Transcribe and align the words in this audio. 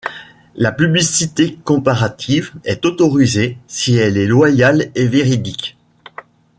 La 0.55 0.71
publicité 0.71 1.59
comparative 1.63 2.53
est 2.65 2.85
autorisée 2.85 3.59
si 3.67 3.97
elle 3.97 4.17
est 4.17 4.25
loyale 4.25 4.89
et 4.95 5.07
véridique. 5.07 5.77